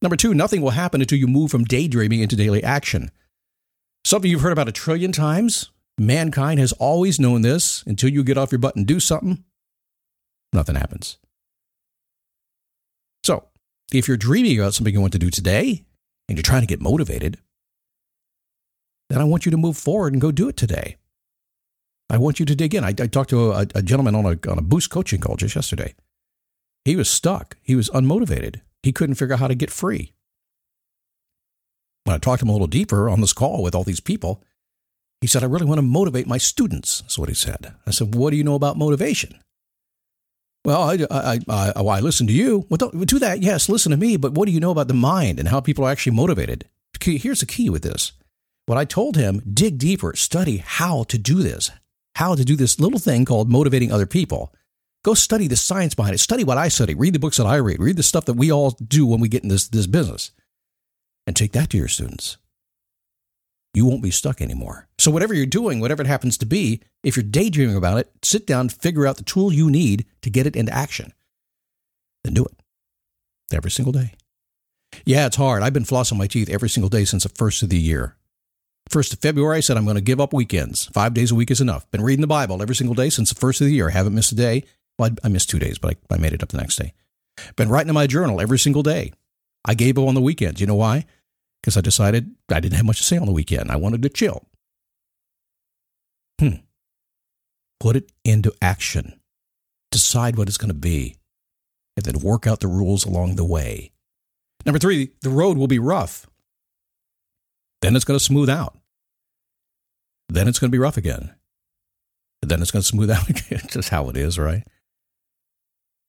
Number 0.00 0.16
two, 0.16 0.32
nothing 0.32 0.62
will 0.62 0.70
happen 0.70 1.02
until 1.02 1.18
you 1.18 1.26
move 1.26 1.50
from 1.50 1.64
daydreaming 1.64 2.20
into 2.20 2.34
daily 2.34 2.64
action. 2.64 3.10
Something 4.06 4.30
you've 4.30 4.42
heard 4.42 4.52
about 4.52 4.68
a 4.68 4.72
trillion 4.72 5.10
times. 5.10 5.72
Mankind 5.98 6.60
has 6.60 6.70
always 6.74 7.18
known 7.18 7.42
this. 7.42 7.82
Until 7.88 8.08
you 8.08 8.22
get 8.22 8.38
off 8.38 8.52
your 8.52 8.60
butt 8.60 8.76
and 8.76 8.86
do 8.86 9.00
something, 9.00 9.42
nothing 10.52 10.76
happens. 10.76 11.18
So, 13.24 13.48
if 13.92 14.06
you're 14.06 14.16
dreaming 14.16 14.60
about 14.60 14.74
something 14.74 14.94
you 14.94 15.00
want 15.00 15.12
to 15.14 15.18
do 15.18 15.28
today 15.28 15.84
and 16.28 16.38
you're 16.38 16.44
trying 16.44 16.60
to 16.60 16.68
get 16.68 16.80
motivated, 16.80 17.38
then 19.10 19.20
I 19.20 19.24
want 19.24 19.44
you 19.44 19.50
to 19.50 19.56
move 19.56 19.76
forward 19.76 20.12
and 20.12 20.22
go 20.22 20.30
do 20.30 20.48
it 20.48 20.56
today. 20.56 20.98
I 22.08 22.18
want 22.18 22.38
you 22.38 22.46
to 22.46 22.54
dig 22.54 22.76
in. 22.76 22.84
I, 22.84 22.90
I 22.90 23.08
talked 23.08 23.30
to 23.30 23.50
a, 23.50 23.66
a, 23.74 23.82
gentleman 23.82 24.14
on 24.14 24.24
a, 24.24 24.48
on 24.48 24.56
a 24.56 24.62
boost 24.62 24.88
coaching 24.88 25.18
call 25.18 25.34
just 25.34 25.56
yesterday. 25.56 25.96
He 26.84 26.94
was 26.94 27.10
stuck. 27.10 27.56
He 27.60 27.74
was 27.74 27.90
unmotivated. 27.90 28.60
He 28.84 28.92
couldn't 28.92 29.16
figure 29.16 29.34
out 29.34 29.40
how 29.40 29.48
to 29.48 29.56
get 29.56 29.72
free 29.72 30.12
when 32.06 32.14
I 32.14 32.18
talked 32.18 32.40
to 32.40 32.44
him 32.44 32.50
a 32.50 32.52
little 32.52 32.68
deeper 32.68 33.08
on 33.08 33.20
this 33.20 33.32
call 33.32 33.62
with 33.62 33.74
all 33.74 33.82
these 33.84 34.00
people, 34.00 34.42
he 35.20 35.26
said, 35.26 35.42
I 35.42 35.46
really 35.46 35.66
want 35.66 35.78
to 35.78 35.82
motivate 35.82 36.26
my 36.26 36.38
students. 36.38 37.00
That's 37.00 37.18
what 37.18 37.28
he 37.28 37.34
said. 37.34 37.74
I 37.86 37.90
said, 37.90 38.14
What 38.14 38.30
do 38.30 38.36
you 38.36 38.44
know 38.44 38.54
about 38.54 38.78
motivation? 38.78 39.38
Well, 40.64 40.82
I, 40.82 40.94
I, 41.10 41.38
I, 41.48 41.72
I, 41.76 41.82
I 41.82 42.00
listen 42.00 42.26
to 42.26 42.32
you. 42.32 42.66
Well, 42.68 42.90
do 42.90 43.18
that. 43.18 43.42
Yes, 43.42 43.68
listen 43.68 43.90
to 43.90 43.96
me. 43.96 44.16
But 44.16 44.32
what 44.32 44.46
do 44.46 44.52
you 44.52 44.60
know 44.60 44.70
about 44.70 44.88
the 44.88 44.94
mind 44.94 45.38
and 45.38 45.48
how 45.48 45.60
people 45.60 45.84
are 45.84 45.90
actually 45.90 46.16
motivated? 46.16 46.68
Here's 47.00 47.40
the 47.40 47.46
key 47.46 47.70
with 47.70 47.82
this. 47.82 48.12
What 48.66 48.78
I 48.78 48.84
told 48.84 49.16
him, 49.16 49.42
dig 49.52 49.78
deeper, 49.78 50.14
study 50.16 50.56
how 50.56 51.04
to 51.04 51.18
do 51.18 51.42
this, 51.42 51.70
how 52.16 52.34
to 52.34 52.44
do 52.44 52.56
this 52.56 52.80
little 52.80 52.98
thing 52.98 53.24
called 53.24 53.48
motivating 53.48 53.92
other 53.92 54.06
people. 54.06 54.52
Go 55.04 55.14
study 55.14 55.46
the 55.46 55.56
science 55.56 55.94
behind 55.94 56.16
it. 56.16 56.18
Study 56.18 56.42
what 56.42 56.58
I 56.58 56.66
study. 56.66 56.94
Read 56.94 57.14
the 57.14 57.20
books 57.20 57.36
that 57.36 57.46
I 57.46 57.56
read. 57.56 57.78
Read 57.78 57.96
the 57.96 58.02
stuff 58.02 58.24
that 58.24 58.34
we 58.34 58.50
all 58.50 58.72
do 58.72 59.06
when 59.06 59.20
we 59.20 59.28
get 59.28 59.44
in 59.44 59.48
this, 59.48 59.68
this 59.68 59.86
business 59.86 60.32
and 61.26 61.34
take 61.34 61.52
that 61.52 61.70
to 61.70 61.76
your 61.76 61.88
students. 61.88 62.38
You 63.74 63.84
won't 63.84 64.02
be 64.02 64.10
stuck 64.10 64.40
anymore. 64.40 64.88
So, 64.98 65.10
whatever 65.10 65.34
you're 65.34 65.44
doing, 65.44 65.80
whatever 65.80 66.02
it 66.02 66.08
happens 66.08 66.38
to 66.38 66.46
be, 66.46 66.80
if 67.02 67.16
you're 67.16 67.22
daydreaming 67.22 67.76
about 67.76 67.98
it, 67.98 68.10
sit 68.22 68.46
down, 68.46 68.70
figure 68.70 69.06
out 69.06 69.18
the 69.18 69.24
tool 69.24 69.52
you 69.52 69.70
need 69.70 70.06
to 70.22 70.30
get 70.30 70.46
it 70.46 70.56
into 70.56 70.72
action. 70.72 71.12
Then 72.24 72.34
do 72.34 72.44
it 72.44 72.54
every 73.52 73.70
single 73.70 73.92
day. 73.92 74.14
Yeah, 75.04 75.26
it's 75.26 75.36
hard. 75.36 75.62
I've 75.62 75.74
been 75.74 75.84
flossing 75.84 76.16
my 76.16 76.26
teeth 76.26 76.48
every 76.48 76.70
single 76.70 76.88
day 76.88 77.04
since 77.04 77.24
the 77.24 77.28
first 77.28 77.62
of 77.62 77.68
the 77.68 77.78
year. 77.78 78.16
First 78.88 79.12
of 79.12 79.18
February, 79.18 79.58
I 79.58 79.60
said 79.60 79.76
I'm 79.76 79.84
going 79.84 79.96
to 79.96 80.00
give 80.00 80.20
up 80.20 80.32
weekends. 80.32 80.86
Five 80.86 81.12
days 81.12 81.30
a 81.30 81.34
week 81.34 81.50
is 81.50 81.60
enough. 81.60 81.90
Been 81.90 82.02
reading 82.02 82.20
the 82.20 82.26
Bible 82.28 82.62
every 82.62 82.74
single 82.74 82.94
day 82.94 83.10
since 83.10 83.30
the 83.30 83.38
first 83.38 83.60
of 83.60 83.66
the 83.66 83.74
year. 83.74 83.88
I 83.88 83.92
Haven't 83.92 84.14
missed 84.14 84.32
a 84.32 84.36
day. 84.36 84.64
Well, 84.98 85.10
I 85.22 85.28
missed 85.28 85.50
two 85.50 85.58
days, 85.58 85.78
but 85.78 85.96
I, 86.10 86.14
I 86.14 86.18
made 86.18 86.32
it 86.32 86.42
up 86.42 86.48
the 86.50 86.56
next 86.56 86.76
day. 86.76 86.94
Been 87.56 87.68
writing 87.68 87.88
in 87.88 87.94
my 87.94 88.06
journal 88.06 88.40
every 88.40 88.58
single 88.58 88.82
day. 88.82 89.12
I 89.64 89.74
gave 89.74 89.98
up 89.98 90.06
on 90.06 90.14
the 90.14 90.20
weekends. 90.20 90.60
You 90.60 90.66
know 90.66 90.76
why? 90.76 91.04
Because 91.66 91.76
I 91.76 91.80
decided 91.80 92.32
I 92.48 92.60
didn't 92.60 92.76
have 92.76 92.86
much 92.86 92.98
to 92.98 93.02
say 93.02 93.18
on 93.18 93.26
the 93.26 93.32
weekend. 93.32 93.72
I 93.72 93.76
wanted 93.76 94.00
to 94.02 94.08
chill. 94.08 94.46
Hmm. 96.38 96.60
Put 97.80 97.96
it 97.96 98.12
into 98.24 98.54
action. 98.62 99.18
Decide 99.90 100.36
what 100.36 100.46
it's 100.46 100.58
going 100.58 100.68
to 100.68 100.74
be, 100.74 101.16
and 101.96 102.06
then 102.06 102.22
work 102.22 102.46
out 102.46 102.60
the 102.60 102.68
rules 102.68 103.04
along 103.04 103.34
the 103.34 103.44
way. 103.44 103.90
Number 104.64 104.78
three, 104.78 105.10
the 105.22 105.30
road 105.30 105.58
will 105.58 105.66
be 105.66 105.80
rough. 105.80 106.28
Then 107.82 107.96
it's 107.96 108.04
going 108.04 108.18
to 108.18 108.24
smooth 108.24 108.48
out. 108.48 108.78
Then 110.28 110.46
it's 110.46 110.60
going 110.60 110.70
to 110.70 110.74
be 110.74 110.78
rough 110.78 110.96
again. 110.96 111.34
And 112.42 112.50
then 112.50 112.62
it's 112.62 112.70
going 112.70 112.82
to 112.82 112.86
smooth 112.86 113.10
out 113.10 113.28
again. 113.28 113.62
Just 113.68 113.88
how 113.88 114.08
it 114.08 114.16
is, 114.16 114.38
right? 114.38 114.62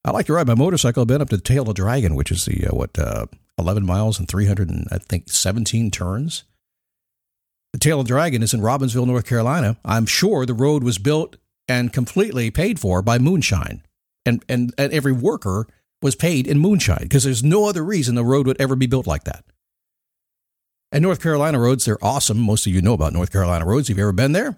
I 0.06 0.12
like 0.12 0.28
to 0.28 0.34
ride 0.34 0.48
my 0.48 0.56
motorcycle. 0.56 1.02
I've 1.02 1.08
been 1.08 1.22
up 1.22 1.30
to 1.30 1.38
the 1.38 1.42
Tail 1.42 1.64
of 1.64 1.70
the 1.70 1.74
Dragon, 1.74 2.14
which 2.14 2.32
is 2.32 2.46
the 2.46 2.68
uh, 2.68 2.76
what 2.76 2.98
uh, 3.00 3.26
11 3.58 3.86
miles 3.86 4.20
and 4.20 4.28
300 4.28 4.70
and 4.70 4.88
I 4.92 4.98
think 4.98 5.30
17 5.30 5.92
turns. 5.92 6.44
The 7.74 7.80
Tail 7.80 8.00
of 8.00 8.06
the 8.06 8.10
Dragon 8.10 8.44
is 8.44 8.54
in 8.54 8.62
Robbinsville, 8.62 9.08
North 9.08 9.26
Carolina. 9.26 9.78
I'm 9.84 10.06
sure 10.06 10.46
the 10.46 10.54
road 10.54 10.84
was 10.84 10.98
built 10.98 11.38
and 11.68 11.92
completely 11.92 12.50
paid 12.50 12.80
for 12.80 13.02
by 13.02 13.20
moonshine. 13.20 13.84
And, 14.26 14.44
and, 14.50 14.74
and 14.78 14.94
every 14.94 15.12
worker 15.12 15.68
was 16.02 16.16
paid 16.16 16.48
in 16.48 16.60
moonshine 16.60 17.04
because 17.04 17.24
there's 17.24 17.44
no 17.44 17.66
other 17.66 17.84
reason 17.84 18.16
the 18.16 18.24
road 18.24 18.48
would 18.48 18.60
ever 18.62 18.76
be 18.76 18.88
built 18.88 19.08
like 19.08 19.24
that. 19.26 19.44
And 20.92 21.02
North 21.02 21.22
Carolina 21.22 21.60
roads, 21.60 21.86
they're 21.86 22.04
awesome. 22.04 22.40
Most 22.40 22.66
of 22.66 22.74
you 22.74 22.82
know 22.82 22.94
about 22.94 23.14
North 23.14 23.32
Carolina 23.32 23.66
roads. 23.66 23.90
Have 23.90 23.98
you 23.98 24.04
ever 24.04 24.14
been 24.14 24.32
there? 24.32 24.58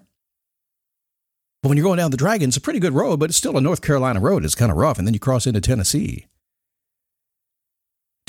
But 1.62 1.68
when 1.68 1.76
you're 1.76 1.84
going 1.84 1.98
down 1.98 2.10
the 2.10 2.16
Dragon, 2.16 2.48
it's 2.48 2.56
a 2.56 2.60
pretty 2.60 2.78
good 2.78 2.94
road, 2.94 3.20
but 3.20 3.30
it's 3.30 3.38
still 3.38 3.58
a 3.58 3.60
North 3.60 3.82
Carolina 3.82 4.20
road. 4.20 4.44
It's 4.44 4.54
kind 4.54 4.70
of 4.70 4.78
rough. 4.78 4.98
And 4.98 5.06
then 5.06 5.14
you 5.14 5.20
cross 5.20 5.46
into 5.46 5.60
Tennessee. 5.60 6.26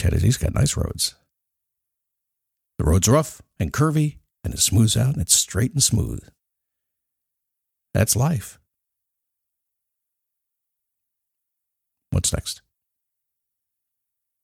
Tennessee's 0.01 0.37
got 0.37 0.55
nice 0.55 0.75
roads. 0.75 1.13
The 2.79 2.85
road's 2.85 3.07
rough 3.07 3.39
and 3.59 3.71
curvy, 3.71 4.17
and 4.43 4.51
it 4.51 4.59
smooths 4.59 4.97
out, 4.97 5.13
and 5.13 5.21
it's 5.21 5.35
straight 5.35 5.73
and 5.73 5.83
smooth. 5.83 6.27
That's 7.93 8.15
life. 8.15 8.59
What's 12.09 12.33
next? 12.33 12.63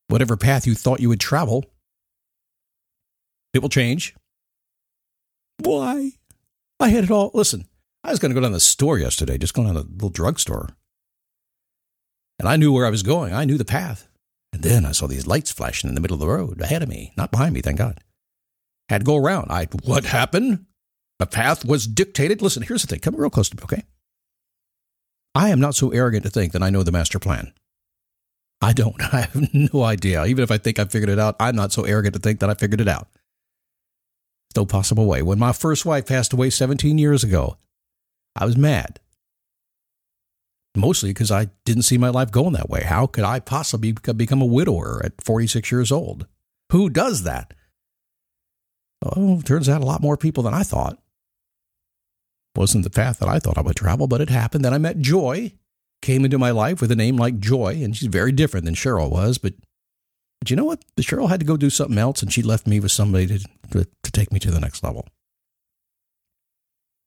Whatever 0.10 0.38
path 0.38 0.68
you 0.68 0.76
thought 0.76 1.00
you 1.00 1.10
would 1.10 1.20
travel, 1.20 1.66
it 3.56 3.64
will 3.64 3.70
change. 3.70 4.14
Why? 5.64 6.12
I 6.80 6.90
had 6.90 7.04
it 7.04 7.12
all. 7.12 7.32
Listen, 7.34 7.66
I 8.04 8.12
was 8.12 8.20
going 8.20 8.30
to 8.30 8.36
go 8.36 8.42
down 8.42 8.52
the 8.52 8.60
store 8.60 9.00
yesterday, 9.00 9.40
just 9.40 9.56
going 9.56 9.68
down 9.68 9.76
the 9.76 9.88
little 9.92 10.10
drugstore. 10.10 10.70
And 12.38 12.48
I 12.48 12.58
knew 12.58 12.72
where 12.72 12.86
I 12.86 12.92
was 12.92 13.02
going. 13.02 13.34
I 13.34 13.46
knew 13.46 13.58
the 13.58 13.66
path. 13.66 14.07
And 14.58 14.64
then 14.64 14.86
I 14.88 14.92
saw 14.92 15.06
these 15.06 15.28
lights 15.28 15.52
flashing 15.52 15.88
in 15.88 15.94
the 15.94 16.02
middle 16.02 16.16
of 16.16 16.20
the 16.20 16.28
road 16.28 16.60
ahead 16.62 16.82
of 16.82 16.90
me, 16.90 17.14
not 17.16 17.30
behind 17.30 17.54
me, 17.54 17.62
thank 17.62 17.78
God. 17.78 18.00
Had 18.90 19.02
to 19.02 19.06
go 19.06 19.16
around. 19.16 19.52
I 19.52 19.68
what 19.84 20.06
happened? 20.06 20.66
The 21.20 21.28
path 21.28 21.64
was 21.64 21.86
dictated. 21.86 22.42
Listen, 22.42 22.64
here's 22.64 22.82
the 22.82 22.88
thing. 22.88 23.00
Come 23.00 23.16
real 23.16 23.30
close 23.30 23.50
to 23.50 23.56
me, 23.56 23.62
okay? 23.64 23.84
I 25.36 25.50
am 25.50 25.60
not 25.60 25.76
so 25.76 25.92
arrogant 25.92 26.24
to 26.24 26.32
think 26.32 26.54
that 26.54 26.64
I 26.64 26.72
know 26.72 26.82
the 26.82 26.92
master 26.92 27.20
plan. 27.20 27.54
I 28.60 28.74
don't. 28.74 29.00
I 29.14 29.22
have 29.32 29.54
no 29.54 29.84
idea. 29.84 30.26
Even 30.26 30.44
if 30.44 30.50
I 30.50 30.58
think 30.58 30.80
I 30.80 30.86
figured 30.86 31.12
it 31.12 31.20
out, 31.20 31.36
I'm 31.40 31.56
not 31.56 31.72
so 31.72 31.84
arrogant 31.84 32.16
to 32.16 32.20
think 32.20 32.40
that 32.40 32.50
I 32.50 32.56
figured 32.56 32.82
it 32.82 32.88
out. 32.88 33.10
No 34.56 34.66
possible 34.66 35.06
way. 35.06 35.22
When 35.22 35.38
my 35.38 35.54
first 35.54 35.86
wife 35.86 36.08
passed 36.08 36.34
away 36.34 36.50
17 36.50 36.98
years 36.98 37.24
ago, 37.24 37.58
I 38.36 38.46
was 38.46 38.58
mad. 38.58 39.00
Mostly 40.78 41.10
because 41.10 41.32
I 41.32 41.48
didn't 41.66 41.84
see 41.84 41.98
my 41.98 42.10
life 42.10 42.30
going 42.30 42.54
that 42.54 42.70
way. 42.70 42.84
How 42.84 43.08
could 43.08 43.24
I 43.24 43.40
possibly 43.40 43.94
become 43.94 44.42
a 44.42 44.46
widower 44.46 45.02
at 45.04 45.24
46 45.24 45.72
years 45.72 45.92
old? 45.92 46.28
Who 46.72 46.90
does 46.90 47.24
that? 47.24 47.56
Oh, 49.04 49.42
turns 49.42 49.68
out 49.68 49.82
a 49.82 49.86
lot 49.86 50.02
more 50.02 50.18
people 50.18 50.44
than 50.44 50.54
I 50.54 50.62
thought. 50.62 51.00
Wasn't 52.56 52.84
the 52.84 52.92
path 52.92 53.18
that 53.20 53.30
I 53.30 53.40
thought 53.40 53.58
I 53.58 53.62
would 53.62 53.76
travel, 53.76 54.08
but 54.08 54.22
it 54.22 54.30
happened. 54.30 54.64
Then 54.64 54.74
I 54.74 54.78
met 54.78 55.00
Joy, 55.00 55.54
came 56.04 56.24
into 56.24 56.38
my 56.38 56.52
life 56.52 56.80
with 56.80 56.92
a 56.92 56.96
name 56.96 57.18
like 57.18 57.40
Joy, 57.40 57.82
and 57.84 57.98
she's 57.98 58.08
very 58.08 58.32
different 58.32 58.66
than 58.66 58.76
Cheryl 58.76 59.10
was. 59.10 59.40
But, 59.40 59.56
but 60.40 60.52
you 60.52 60.56
know 60.56 60.66
what? 60.66 60.84
Cheryl 61.00 61.30
had 61.30 61.40
to 61.40 61.46
go 61.46 61.58
do 61.58 61.72
something 61.72 61.98
else, 61.98 62.22
and 62.22 62.32
she 62.32 62.44
left 62.44 62.68
me 62.68 62.80
with 62.80 62.92
somebody 62.92 63.26
to, 63.28 63.40
to, 63.72 63.88
to 64.04 64.12
take 64.12 64.32
me 64.32 64.40
to 64.40 64.52
the 64.52 64.60
next 64.60 64.84
level. 64.84 65.08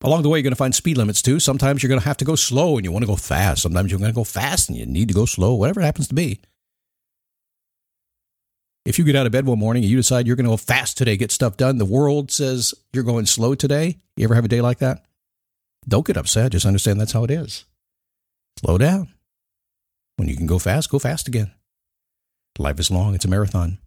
Along 0.03 0.23
the 0.23 0.29
way, 0.29 0.39
you're 0.39 0.43
going 0.43 0.51
to 0.51 0.57
find 0.57 0.73
speed 0.73 0.97
limits 0.97 1.21
too. 1.21 1.39
Sometimes 1.39 1.83
you're 1.83 1.89
going 1.89 2.01
to 2.01 2.07
have 2.07 2.17
to 2.17 2.25
go 2.25 2.35
slow 2.35 2.77
and 2.77 2.85
you 2.85 2.91
want 2.91 3.03
to 3.03 3.07
go 3.07 3.15
fast. 3.15 3.61
Sometimes 3.61 3.91
you're 3.91 3.99
going 3.99 4.11
to 4.11 4.15
go 4.15 4.23
fast 4.23 4.69
and 4.69 4.77
you 4.77 4.85
need 4.85 5.07
to 5.09 5.13
go 5.13 5.25
slow, 5.25 5.53
whatever 5.53 5.81
it 5.81 5.85
happens 5.85 6.07
to 6.07 6.15
be. 6.15 6.41
If 8.83 8.97
you 8.97 9.05
get 9.05 9.15
out 9.15 9.27
of 9.27 9.31
bed 9.31 9.45
one 9.45 9.59
morning 9.59 9.83
and 9.83 9.91
you 9.91 9.97
decide 9.97 10.25
you're 10.25 10.35
going 10.35 10.45
to 10.45 10.51
go 10.51 10.57
fast 10.57 10.97
today, 10.97 11.17
get 11.17 11.31
stuff 11.31 11.55
done, 11.55 11.77
the 11.77 11.85
world 11.85 12.31
says 12.31 12.73
you're 12.93 13.03
going 13.03 13.27
slow 13.27 13.53
today. 13.53 13.97
You 14.15 14.23
ever 14.23 14.33
have 14.33 14.45
a 14.45 14.49
day 14.49 14.61
like 14.61 14.79
that? 14.79 15.05
Don't 15.87 16.05
get 16.05 16.17
upset. 16.17 16.51
Just 16.51 16.65
understand 16.65 16.99
that's 16.99 17.11
how 17.11 17.23
it 17.23 17.31
is. 17.31 17.65
Slow 18.59 18.79
down. 18.79 19.13
When 20.17 20.27
you 20.27 20.35
can 20.35 20.47
go 20.47 20.57
fast, 20.57 20.89
go 20.89 20.97
fast 20.97 21.27
again. 21.27 21.51
Life 22.57 22.79
is 22.79 22.91
long, 22.91 23.15
it's 23.15 23.25
a 23.25 23.29
marathon. 23.29 23.77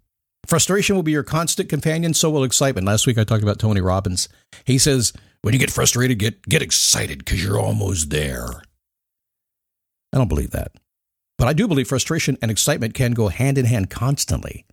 Frustration 0.46 0.96
will 0.96 1.02
be 1.02 1.12
your 1.12 1.22
constant 1.22 1.68
companion, 1.68 2.14
so 2.14 2.30
will 2.30 2.44
excitement. 2.44 2.86
Last 2.86 3.06
week 3.06 3.18
I 3.18 3.24
talked 3.24 3.42
about 3.42 3.58
Tony 3.58 3.80
Robbins. 3.80 4.28
He 4.64 4.78
says, 4.78 5.12
when 5.44 5.52
you 5.52 5.60
get 5.60 5.70
frustrated, 5.70 6.18
get, 6.18 6.40
get 6.48 6.62
excited 6.62 7.18
because 7.18 7.44
you're 7.44 7.60
almost 7.60 8.08
there. 8.08 8.62
I 10.10 10.16
don't 10.16 10.28
believe 10.28 10.52
that. 10.52 10.72
But 11.36 11.48
I 11.48 11.52
do 11.52 11.68
believe 11.68 11.86
frustration 11.86 12.38
and 12.40 12.50
excitement 12.50 12.94
can 12.94 13.12
go 13.12 13.28
hand 13.28 13.58
in 13.58 13.66
hand 13.66 13.90
constantly. 13.90 14.64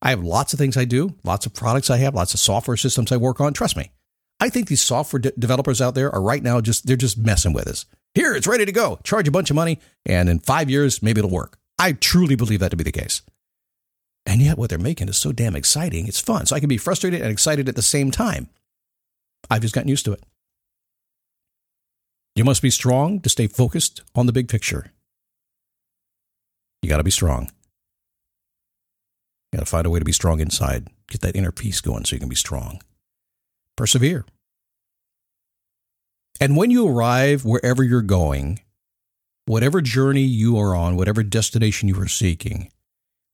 I 0.00 0.10
have 0.10 0.22
lots 0.22 0.52
of 0.52 0.60
things 0.60 0.76
I 0.76 0.84
do, 0.84 1.16
lots 1.24 1.46
of 1.46 1.54
products 1.54 1.90
I 1.90 1.96
have, 1.96 2.14
lots 2.14 2.32
of 2.32 2.38
software 2.38 2.76
systems 2.76 3.10
I 3.10 3.16
work 3.16 3.40
on. 3.40 3.52
Trust 3.52 3.76
me. 3.76 3.90
I 4.38 4.50
think 4.50 4.68
these 4.68 4.80
software 4.80 5.18
de- 5.18 5.32
developers 5.32 5.80
out 5.80 5.96
there 5.96 6.14
are 6.14 6.22
right 6.22 6.44
now 6.44 6.60
just 6.60 6.86
they're 6.86 6.96
just 6.96 7.18
messing 7.18 7.52
with 7.52 7.66
us. 7.66 7.84
Here, 8.14 8.32
it's 8.32 8.46
ready 8.46 8.64
to 8.64 8.72
go. 8.72 9.00
Charge 9.02 9.26
a 9.26 9.32
bunch 9.32 9.50
of 9.50 9.56
money 9.56 9.80
and 10.06 10.28
in 10.28 10.38
5 10.38 10.70
years 10.70 11.02
maybe 11.02 11.18
it'll 11.18 11.30
work. 11.30 11.58
I 11.76 11.90
truly 11.90 12.36
believe 12.36 12.60
that 12.60 12.70
to 12.70 12.76
be 12.76 12.84
the 12.84 12.92
case. 12.92 13.22
And 14.26 14.40
yet 14.40 14.58
what 14.58 14.70
they're 14.70 14.78
making 14.78 15.08
is 15.08 15.16
so 15.16 15.32
damn 15.32 15.56
exciting. 15.56 16.06
It's 16.06 16.20
fun. 16.20 16.46
So 16.46 16.54
I 16.54 16.60
can 16.60 16.68
be 16.68 16.76
frustrated 16.76 17.20
and 17.20 17.32
excited 17.32 17.68
at 17.68 17.74
the 17.74 17.82
same 17.82 18.12
time. 18.12 18.48
I've 19.48 19.62
just 19.62 19.74
gotten 19.74 19.88
used 19.88 20.04
to 20.04 20.12
it. 20.12 20.22
You 22.34 22.44
must 22.44 22.62
be 22.62 22.70
strong 22.70 23.20
to 23.20 23.28
stay 23.28 23.46
focused 23.46 24.02
on 24.14 24.26
the 24.26 24.32
big 24.32 24.48
picture. 24.48 24.92
You 26.82 26.88
got 26.88 26.98
to 26.98 27.04
be 27.04 27.10
strong. 27.10 27.50
You 29.52 29.58
got 29.58 29.66
to 29.66 29.70
find 29.70 29.86
a 29.86 29.90
way 29.90 29.98
to 29.98 30.04
be 30.04 30.12
strong 30.12 30.40
inside. 30.40 30.88
Get 31.08 31.20
that 31.22 31.36
inner 31.36 31.52
peace 31.52 31.80
going 31.80 32.04
so 32.04 32.16
you 32.16 32.20
can 32.20 32.28
be 32.28 32.36
strong. 32.36 32.80
Persevere. 33.76 34.24
And 36.40 36.56
when 36.56 36.70
you 36.70 36.88
arrive 36.88 37.44
wherever 37.44 37.82
you're 37.82 38.00
going, 38.00 38.60
whatever 39.46 39.80
journey 39.82 40.22
you 40.22 40.56
are 40.58 40.74
on, 40.74 40.96
whatever 40.96 41.22
destination 41.22 41.88
you 41.88 42.00
are 42.00 42.08
seeking, 42.08 42.70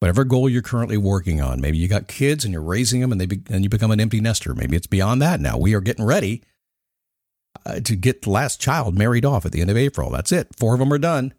whatever 0.00 0.24
goal 0.24 0.48
you're 0.48 0.62
currently 0.62 0.96
working 0.96 1.40
on, 1.40 1.60
maybe 1.60 1.78
you 1.78 1.88
got 1.88 2.08
kids 2.08 2.44
and 2.44 2.52
you're 2.52 2.62
raising 2.62 3.00
them 3.00 3.12
and 3.12 3.20
they 3.20 3.26
be, 3.26 3.40
and 3.48 3.64
you 3.64 3.70
become 3.70 3.90
an 3.90 4.00
empty 4.00 4.20
nester. 4.20 4.54
Maybe 4.54 4.76
it's 4.76 4.86
beyond 4.86 5.22
that 5.22 5.40
now. 5.40 5.56
We 5.58 5.74
are 5.74 5.80
getting 5.80 6.04
ready 6.04 6.42
uh, 7.64 7.80
to 7.80 7.96
get 7.96 8.22
the 8.22 8.30
last 8.30 8.60
child 8.60 8.96
married 8.96 9.24
off 9.24 9.46
at 9.46 9.52
the 9.52 9.60
end 9.60 9.70
of 9.70 9.76
April. 9.76 10.10
That's 10.10 10.32
it. 10.32 10.48
Four 10.56 10.74
of 10.74 10.80
them 10.80 10.92
are 10.92 10.98
done. 10.98 11.34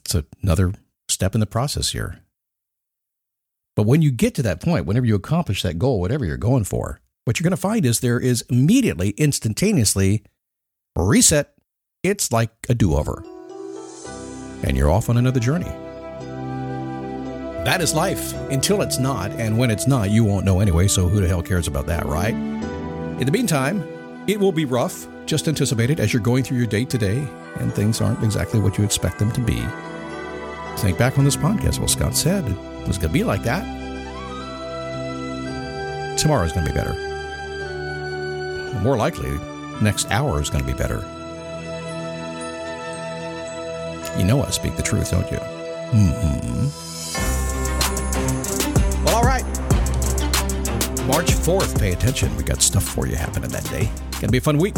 It's 0.00 0.16
another 0.42 0.72
step 1.08 1.34
in 1.34 1.40
the 1.40 1.46
process 1.46 1.92
here. 1.92 2.20
But 3.74 3.86
when 3.86 4.02
you 4.02 4.10
get 4.10 4.34
to 4.34 4.42
that 4.42 4.60
point, 4.60 4.86
whenever 4.86 5.06
you 5.06 5.14
accomplish 5.14 5.62
that 5.62 5.78
goal, 5.78 6.00
whatever 6.00 6.24
you're 6.24 6.36
going 6.36 6.64
for, 6.64 7.00
what 7.24 7.38
you're 7.38 7.44
going 7.44 7.52
to 7.52 7.56
find 7.56 7.86
is 7.86 8.00
there 8.00 8.20
is 8.20 8.42
immediately, 8.50 9.10
instantaneously 9.10 10.24
reset. 10.96 11.54
It's 12.02 12.32
like 12.32 12.50
a 12.68 12.74
do 12.74 12.96
over. 12.96 13.24
And 14.64 14.76
you're 14.76 14.90
off 14.90 15.08
on 15.08 15.16
another 15.16 15.40
journey. 15.40 15.72
That 17.64 17.80
is 17.80 17.94
life 17.94 18.34
until 18.50 18.82
it's 18.82 18.98
not. 18.98 19.30
And 19.32 19.56
when 19.56 19.70
it's 19.70 19.86
not, 19.86 20.10
you 20.10 20.24
won't 20.24 20.44
know 20.44 20.60
anyway. 20.60 20.88
So 20.88 21.08
who 21.08 21.20
the 21.20 21.28
hell 21.28 21.42
cares 21.42 21.68
about 21.68 21.86
that, 21.86 22.04
right? 22.06 22.34
In 22.34 23.24
the 23.24 23.30
meantime, 23.30 23.84
it 24.26 24.40
will 24.40 24.52
be 24.52 24.64
rough. 24.64 25.06
Just 25.26 25.46
anticipate 25.46 25.90
it 25.90 26.00
as 26.00 26.12
you're 26.12 26.22
going 26.22 26.42
through 26.42 26.58
your 26.58 26.66
day 26.66 26.84
today, 26.84 27.24
and 27.60 27.72
things 27.72 28.00
aren't 28.00 28.22
exactly 28.24 28.58
what 28.58 28.76
you 28.76 28.84
expect 28.84 29.20
them 29.20 29.30
to 29.32 29.40
be. 29.40 29.64
Think 30.78 30.98
back 30.98 31.18
on 31.18 31.24
this 31.24 31.36
podcast. 31.36 31.78
Well, 31.78 31.86
Scott 31.86 32.16
said 32.16 32.44
it 32.48 32.88
was 32.88 32.98
going 32.98 33.10
to 33.10 33.14
be 33.14 33.22
like 33.22 33.44
that. 33.44 33.62
Tomorrow's 36.18 36.52
going 36.52 36.66
to 36.66 36.72
be 36.72 36.76
better. 36.76 36.94
More 38.80 38.96
likely, 38.96 39.38
next 39.80 40.10
hour 40.10 40.40
is 40.40 40.50
going 40.50 40.64
to 40.64 40.72
be 40.72 40.76
better. 40.76 41.04
You 44.18 44.24
know 44.24 44.42
I 44.42 44.50
speak 44.50 44.76
the 44.76 44.82
truth, 44.82 45.12
don't 45.12 45.30
you? 45.30 45.38
Mm-hmm. 45.38 47.01
4th, 51.42 51.78
pay 51.78 51.92
attention. 51.92 52.34
We 52.36 52.44
got 52.44 52.62
stuff 52.62 52.84
for 52.84 53.06
you 53.06 53.16
happening 53.16 53.50
that 53.50 53.64
day. 53.64 53.90
Gonna 54.20 54.30
be 54.30 54.38
a 54.38 54.40
fun 54.40 54.58
week. 54.58 54.74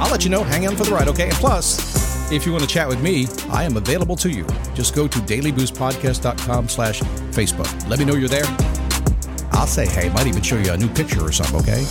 I'll 0.00 0.10
let 0.10 0.24
you 0.24 0.30
know. 0.30 0.42
Hang 0.42 0.66
on 0.66 0.76
for 0.76 0.84
the 0.84 0.92
ride, 0.92 1.08
okay? 1.08 1.24
And 1.24 1.34
plus, 1.34 2.32
if 2.32 2.46
you 2.46 2.52
want 2.52 2.64
to 2.64 2.68
chat 2.68 2.88
with 2.88 3.02
me, 3.02 3.26
I 3.50 3.64
am 3.64 3.76
available 3.76 4.16
to 4.16 4.30
you. 4.30 4.46
Just 4.74 4.94
go 4.94 5.06
to 5.06 5.18
dailyboostpodcast.com 5.18 6.68
slash 6.68 7.00
Facebook. 7.00 7.88
Let 7.88 7.98
me 7.98 8.04
know 8.04 8.14
you're 8.14 8.28
there. 8.28 8.46
I'll 9.52 9.66
say 9.66 9.86
hey. 9.86 10.08
Might 10.10 10.26
even 10.26 10.42
show 10.42 10.56
you 10.56 10.72
a 10.72 10.76
new 10.76 10.88
picture 10.88 11.20
or 11.22 11.32
something, 11.32 11.56
okay? 11.56 11.84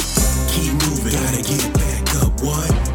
Keep 0.50 0.74
moving, 0.74 1.14
gotta 1.14 1.44
get 1.44 1.74
back 1.74 2.16
up. 2.24 2.42
What? 2.42 2.87